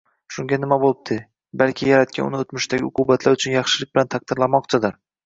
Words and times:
Shunga 0.35 0.57
nima 0.61 0.77
bo`libdi, 0.83 1.17
balki 1.61 1.89
Yaratgan 1.91 2.25
uni 2.29 2.39
o`tmishdagi 2.45 2.87
uqubatlari 2.87 3.39
uchun 3.41 3.55
yaxshilik 3.57 3.93
bilan 3.99 4.11
taqdirlamoqchidir 4.17 4.99